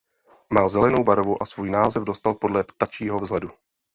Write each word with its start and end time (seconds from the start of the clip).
Má 0.53 0.67
zelenou 0.67 1.03
barvu 1.03 1.43
a 1.43 1.45
svůj 1.45 1.69
název 1.71 2.03
dostal 2.03 2.33
podle 2.33 2.63
"ptačího" 2.63 3.17
vzhledu. 3.19 3.51